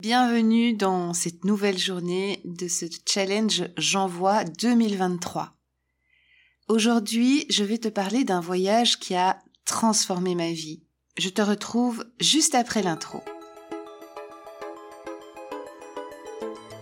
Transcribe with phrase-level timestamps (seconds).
[0.00, 5.52] Bienvenue dans cette nouvelle journée de ce challenge J'envoie 2023.
[6.68, 10.82] Aujourd'hui, je vais te parler d'un voyage qui a transformé ma vie.
[11.18, 13.22] Je te retrouve juste après l'intro.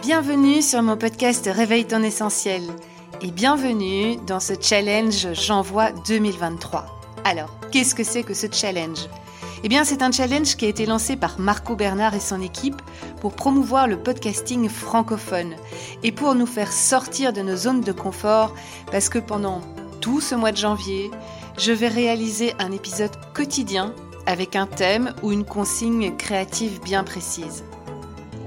[0.00, 2.62] Bienvenue sur mon podcast Réveille ton essentiel
[3.20, 6.86] et bienvenue dans ce challenge J'envoie 2023.
[7.24, 9.06] Alors, qu'est-ce que c'est que ce challenge?
[9.64, 12.82] Eh bien, c'est un challenge qui a été lancé par Marco Bernard et son équipe
[13.20, 15.54] pour promouvoir le podcasting francophone
[16.02, 18.54] et pour nous faire sortir de nos zones de confort
[18.90, 19.60] parce que pendant
[20.00, 21.12] tout ce mois de janvier,
[21.58, 23.94] je vais réaliser un épisode quotidien
[24.26, 27.62] avec un thème ou une consigne créative bien précise.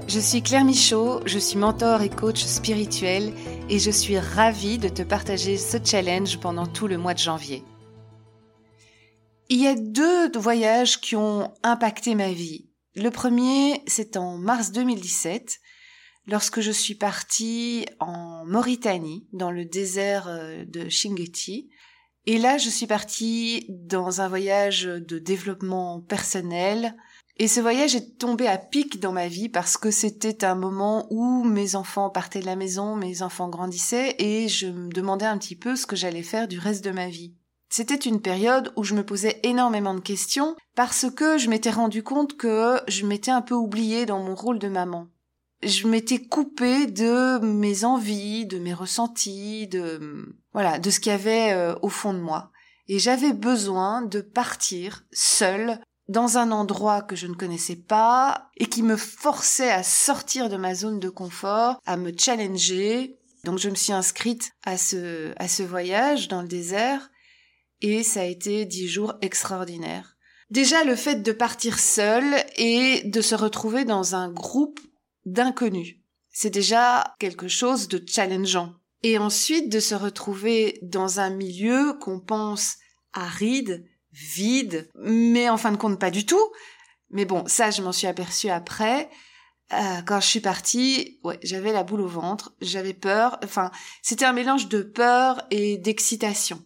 [0.08, 3.32] Je suis Claire Michaud, je suis mentor et coach spirituel
[3.70, 7.64] et je suis ravie de te partager ce challenge pendant tout le mois de janvier.
[9.48, 12.68] Il y a deux voyages qui ont impacté ma vie.
[12.96, 15.60] Le premier, c'est en mars 2017,
[16.26, 21.70] lorsque je suis partie en Mauritanie, dans le désert euh, de Chingeti.
[22.26, 26.96] Et là, je suis partie dans un voyage de développement personnel.
[27.36, 31.06] Et ce voyage est tombé à pic dans ma vie parce que c'était un moment
[31.10, 35.38] où mes enfants partaient de la maison, mes enfants grandissaient et je me demandais un
[35.38, 37.36] petit peu ce que j'allais faire du reste de ma vie.
[37.78, 42.02] C'était une période où je me posais énormément de questions parce que je m'étais rendu
[42.02, 45.08] compte que je m'étais un peu oubliée dans mon rôle de maman.
[45.62, 51.14] Je m'étais coupée de mes envies, de mes ressentis, de voilà, de ce qu'il y
[51.14, 52.50] avait euh, au fond de moi.
[52.88, 58.70] Et j'avais besoin de partir seule dans un endroit que je ne connaissais pas et
[58.70, 63.18] qui me forçait à sortir de ma zone de confort, à me challenger.
[63.44, 67.10] Donc je me suis inscrite à ce, à ce voyage dans le désert
[67.82, 70.16] et ça a été dix jours extraordinaires.
[70.50, 72.24] Déjà le fait de partir seul
[72.56, 74.80] et de se retrouver dans un groupe
[75.24, 75.96] d'inconnus,
[76.30, 78.74] c'est déjà quelque chose de challengeant.
[79.02, 82.76] Et ensuite de se retrouver dans un milieu qu'on pense
[83.12, 86.52] aride, vide, mais en fin de compte pas du tout.
[87.10, 89.10] Mais bon, ça je m'en suis aperçue après.
[89.72, 93.38] Euh, quand je suis partie, ouais, j'avais la boule au ventre, j'avais peur.
[93.42, 93.70] Enfin,
[94.02, 96.62] c'était un mélange de peur et d'excitation.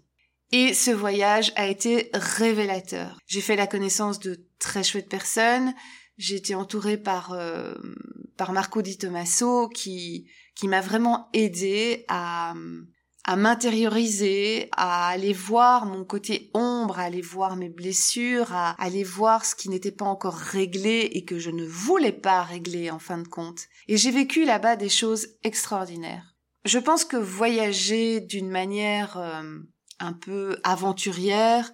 [0.52, 3.18] Et ce voyage a été révélateur.
[3.26, 5.74] J'ai fait la connaissance de très chouettes personnes.
[6.18, 7.74] J'ai été entourée par euh,
[8.36, 12.54] par Marco Di Tommaso qui qui m'a vraiment aidé à
[13.24, 19.04] à m'intérioriser, à aller voir mon côté ombre, à aller voir mes blessures, à aller
[19.04, 22.98] voir ce qui n'était pas encore réglé et que je ne voulais pas régler en
[22.98, 23.66] fin de compte.
[23.88, 26.34] Et j'ai vécu là-bas des choses extraordinaires.
[26.64, 29.42] Je pense que voyager d'une manière euh,
[30.00, 31.72] un peu aventurière,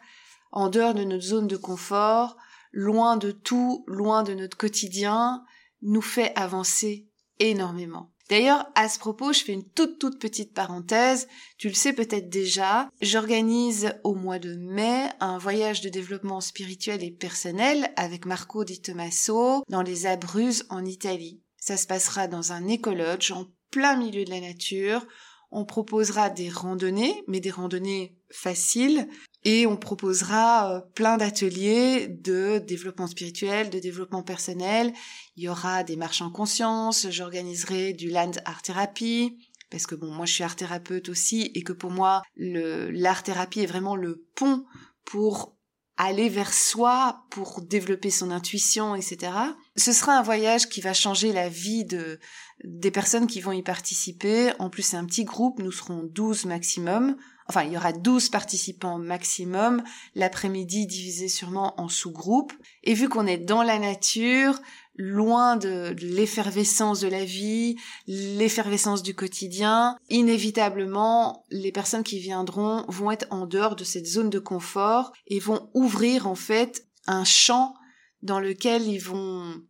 [0.52, 2.36] en dehors de notre zone de confort,
[2.72, 5.44] loin de tout, loin de notre quotidien,
[5.82, 8.12] nous fait avancer énormément.
[8.28, 11.28] D'ailleurs, à ce propos, je fais une toute toute petite parenthèse.
[11.58, 17.04] Tu le sais peut-être déjà, j'organise au mois de mai un voyage de développement spirituel
[17.04, 21.40] et personnel avec Marco Di Tommaso dans les Abruzzes en Italie.
[21.56, 25.06] Ça se passera dans un écologe en plein milieu de la nature
[25.50, 29.08] on proposera des randonnées, mais des randonnées faciles,
[29.44, 34.92] et on proposera euh, plein d'ateliers de développement spirituel, de développement personnel.
[35.36, 39.38] Il y aura des marches en conscience, j'organiserai du land art thérapie,
[39.70, 43.60] parce que bon, moi je suis art thérapeute aussi, et que pour moi, l'art thérapie
[43.60, 44.64] est vraiment le pont
[45.04, 45.56] pour
[45.96, 49.32] aller vers soi pour développer son intuition, etc.
[49.76, 52.18] Ce sera un voyage qui va changer la vie de,
[52.64, 54.52] des personnes qui vont y participer.
[54.58, 57.16] En plus, c'est un petit groupe, nous serons 12 maximum.
[57.48, 59.82] Enfin, il y aura 12 participants maximum,
[60.16, 62.52] l'après-midi divisé sûrement en sous-groupes.
[62.82, 64.58] Et vu qu'on est dans la nature,
[64.96, 67.76] loin de, l'effervescence de la vie,
[68.08, 74.30] l'effervescence du quotidien, inévitablement, les personnes qui viendront vont être en dehors de cette zone
[74.30, 77.74] de confort et vont ouvrir en fait un champ
[78.22, 79.62] dans lequel ils vont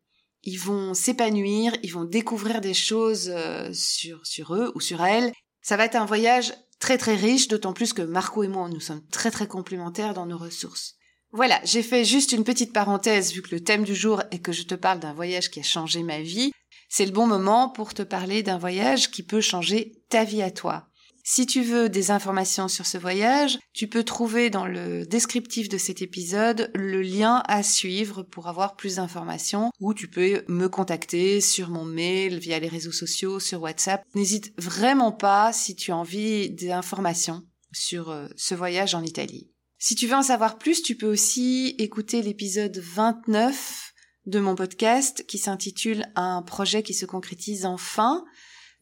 [0.43, 5.33] ils vont s'épanouir, ils vont découvrir des choses euh, sur sur eux ou sur elles.
[5.63, 8.81] Ça va être un voyage très très riche, d'autant plus que Marco et moi nous
[8.81, 10.95] sommes très très complémentaires dans nos ressources.
[11.33, 14.53] Voilà, j'ai fait juste une petite parenthèse vu que le thème du jour est que
[14.53, 16.53] je te parle d'un voyage qui a changé ma vie.
[16.89, 20.51] C'est le bon moment pour te parler d'un voyage qui peut changer ta vie à
[20.51, 20.89] toi.
[21.29, 25.77] Si tu veux des informations sur ce voyage, tu peux trouver dans le descriptif de
[25.77, 31.41] cet épisode le lien à suivre pour avoir plus d'informations ou tu peux me contacter
[31.41, 34.05] sur mon mail, via les réseaux sociaux, sur WhatsApp.
[34.15, 39.51] N'hésite vraiment pas si tu as envie d'informations sur euh, ce voyage en Italie.
[39.79, 43.95] Si tu veux en savoir plus, tu peux aussi écouter l'épisode 29
[44.27, 48.25] de mon podcast qui s'intitule Un projet qui se concrétise enfin.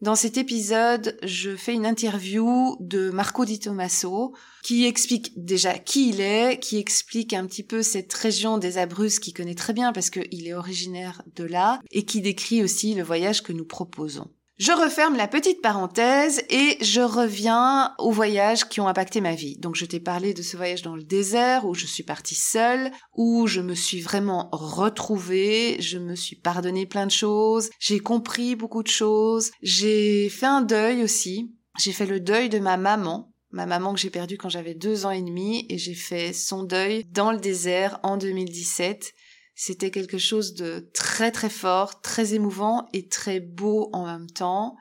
[0.04, 6.10] Dans cet épisode, je fais une interview de Marco Di Tommaso qui explique déjà qui
[6.10, 9.94] il est, qui explique un petit peu cette région des Abruzzes qu'il connaît très bien
[9.94, 14.28] parce qu'il est originaire de là et qui décrit aussi le voyage que nous proposons.
[14.56, 19.56] Je referme la petite parenthèse et je reviens aux voyages qui ont impacté ma vie.
[19.58, 22.92] Donc je t'ai parlé de ce voyage dans le désert où je suis partie seule,
[23.16, 28.54] où je me suis vraiment retrouvée, je me suis pardonné plein de choses, j'ai compris
[28.54, 31.52] beaucoup de choses, j'ai fait un deuil aussi.
[31.80, 35.04] J'ai fait le deuil de ma maman, ma maman que j'ai perdue quand j'avais deux
[35.04, 39.12] ans et demi et j'ai fait son deuil dans le désert en 2017
[39.54, 44.76] c'était quelque chose de très très fort, très émouvant et très beau en même temps.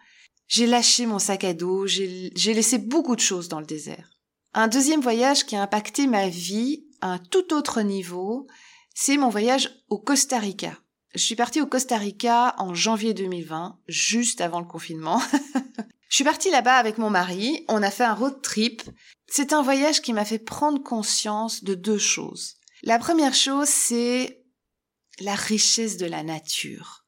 [0.47, 4.09] J'ai lâché mon sac à dos, j'ai laissé beaucoup de choses dans le désert.
[4.53, 8.47] Un deuxième voyage qui a impacté ma vie à un tout autre niveau,
[8.93, 10.77] c'est mon voyage au Costa Rica.
[11.15, 15.21] Je suis partie au Costa Rica en janvier 2020, juste avant le confinement.
[16.09, 18.83] Je suis partie là-bas avec mon mari, on a fait un road trip.
[19.25, 22.57] C'est un voyage qui m'a fait prendre conscience de deux choses.
[22.83, 24.42] La première chose, c'est
[25.19, 27.05] la richesse de la nature.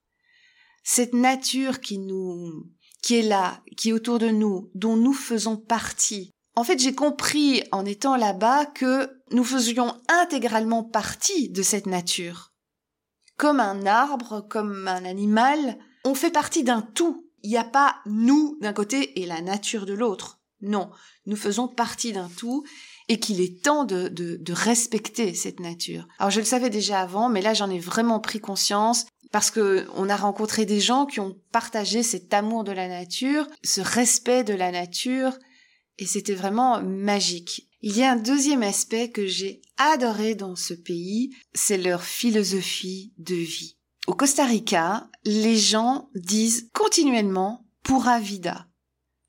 [0.83, 2.69] Cette nature qui nous,
[3.01, 6.31] qui est là, qui est autour de nous, dont nous faisons partie.
[6.55, 12.53] En fait, j'ai compris en étant là-bas que nous faisions intégralement partie de cette nature.
[13.37, 17.29] Comme un arbre, comme un animal, on fait partie d'un tout.
[17.43, 20.39] Il n'y a pas nous d'un côté et la nature de l'autre.
[20.61, 20.89] Non,
[21.25, 22.63] nous faisons partie d'un tout
[23.07, 26.07] et qu'il est temps de, de, de, respecter cette nature.
[26.17, 29.87] Alors je le savais déjà avant, mais là j'en ai vraiment pris conscience parce que
[29.95, 34.43] on a rencontré des gens qui ont partagé cet amour de la nature, ce respect
[34.43, 35.33] de la nature,
[35.97, 37.69] et c'était vraiment magique.
[37.81, 43.13] Il y a un deuxième aspect que j'ai adoré dans ce pays, c'est leur philosophie
[43.17, 43.77] de vie.
[44.07, 48.67] Au Costa Rica, les gens disent continuellement pura vida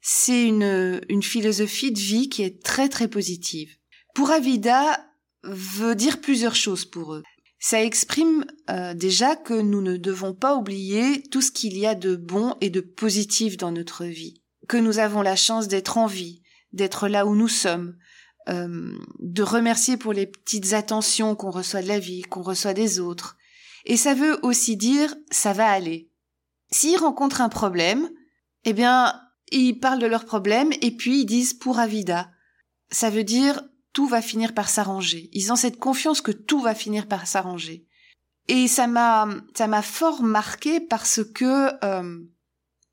[0.08, 3.76] c'est une, une philosophie de vie qui est très très positive.
[4.14, 5.05] Pour Avida
[5.43, 7.25] veut dire plusieurs choses pour eux.
[7.58, 11.97] Ça exprime euh, déjà que nous ne devons pas oublier tout ce qu'il y a
[11.97, 16.06] de bon et de positif dans notre vie, que nous avons la chance d'être en
[16.06, 16.41] vie,
[16.73, 17.97] d'être là où nous sommes,
[18.49, 23.00] euh, de remercier pour les petites attentions qu'on reçoit de la vie, qu'on reçoit des
[23.00, 23.37] autres.
[23.85, 26.12] Et ça veut aussi dire ça va aller.
[26.70, 28.08] S'ils rencontrent un problème,
[28.64, 29.20] eh bien,
[29.52, 32.31] ils parlent de leurs problèmes et puis ils disent pour avida.
[32.90, 33.62] Ça veut dire
[33.93, 35.31] tout va finir par s'arranger.
[35.32, 37.87] Ils ont cette confiance que tout va finir par s'arranger.
[38.48, 42.19] Et ça m'a ça m'a fort marqué parce que euh,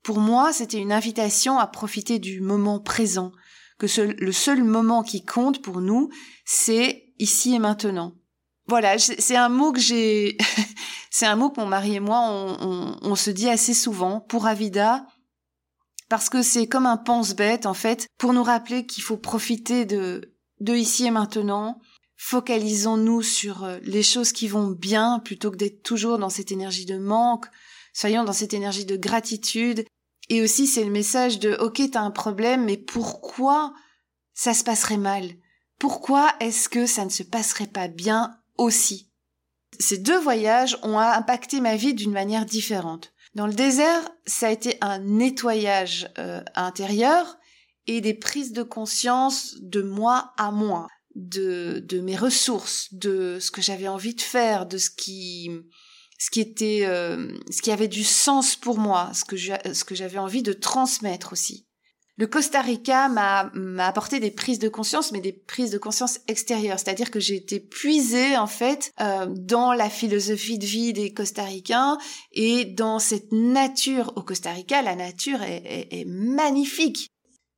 [0.02, 3.32] pour moi c'était une invitation à profiter du moment présent.
[3.78, 6.08] Que le seul moment qui compte pour nous
[6.44, 8.14] c'est ici et maintenant.
[8.66, 10.38] Voilà, c'est un mot que j'ai,
[11.10, 14.20] c'est un mot que mon mari et moi on, on, on se dit assez souvent.
[14.20, 15.06] Pour Avida,
[16.08, 20.34] parce que c'est comme un pense-bête en fait pour nous rappeler qu'il faut profiter de
[20.60, 21.80] de ici et maintenant.
[22.16, 26.86] Focalisons-nous sur euh, les choses qui vont bien plutôt que d'être toujours dans cette énergie
[26.86, 27.46] de manque.
[27.92, 29.84] Soyons dans cette énergie de gratitude.
[30.30, 33.74] Et aussi, c'est le message de, OK, t'as un problème, mais pourquoi
[34.32, 35.34] ça se passerait mal?
[35.78, 39.10] Pourquoi est-ce que ça ne se passerait pas bien aussi?
[39.78, 43.12] Ces deux voyages ont impacté ma vie d'une manière différente.
[43.34, 47.36] Dans le désert, ça a été un nettoyage euh, intérieur
[47.86, 53.50] et des prises de conscience de moi à moi, de, de mes ressources, de ce
[53.50, 55.50] que j'avais envie de faire, de ce qui
[56.16, 59.94] ce qui était euh, ce qui avait du sens pour moi, ce que ce que
[59.96, 61.66] j'avais envie de transmettre aussi.
[62.16, 63.50] Le Costa Rica m'a
[63.84, 66.78] apporté des prises de conscience, mais des prises de conscience extérieures.
[66.78, 71.98] C'est-à-dire que j'ai été puisée en fait euh, dans la philosophie de vie des Costaricains
[72.30, 74.80] et dans cette nature au Costa Rica.
[74.82, 77.08] La nature est, est magnifique.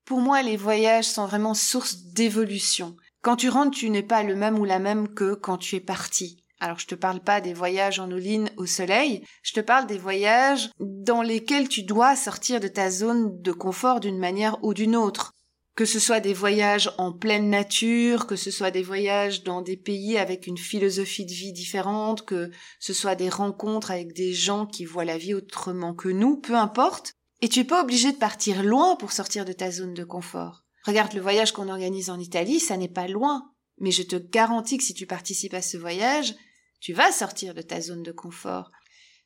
[0.07, 2.97] Pour moi, les voyages sont vraiment source d'évolution.
[3.21, 5.81] Quand tu rentres, tu n'es pas le même ou la même que quand tu es
[5.81, 6.39] parti.
[6.59, 8.21] Alors je te parle pas des voyages en eau
[8.57, 13.41] au soleil, je te parle des voyages dans lesquels tu dois sortir de ta zone
[13.43, 15.33] de confort d'une manière ou d'une autre.
[15.75, 19.77] Que ce soit des voyages en pleine nature, que ce soit des voyages dans des
[19.77, 24.65] pays avec une philosophie de vie différente, que ce soit des rencontres avec des gens
[24.65, 27.13] qui voient la vie autrement que nous, peu importe.
[27.43, 30.65] Et tu es pas obligé de partir loin pour sortir de ta zone de confort.
[30.85, 33.51] Regarde le voyage qu'on organise en Italie, ça n'est pas loin.
[33.79, 36.35] Mais je te garantis que si tu participes à ce voyage,
[36.81, 38.71] tu vas sortir de ta zone de confort.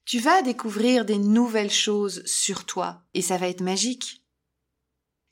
[0.04, 4.24] Tu vas découvrir des nouvelles choses sur toi et ça va être magique.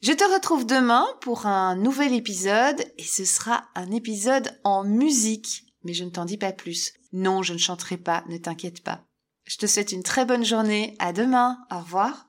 [0.01, 5.65] Je te retrouve demain pour un nouvel épisode et ce sera un épisode en musique.
[5.85, 6.93] Mais je ne t'en dis pas plus.
[7.13, 9.05] Non, je ne chanterai pas, ne t'inquiète pas.
[9.45, 10.95] Je te souhaite une très bonne journée.
[10.99, 11.59] À demain.
[11.71, 12.27] Au revoir.